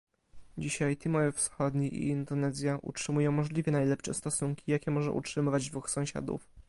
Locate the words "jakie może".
4.71-5.11